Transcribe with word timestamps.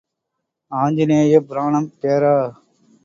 ஆஞ்சநேய 0.71 1.41
புராணம் 1.47 1.91
பேரா. 2.01 2.35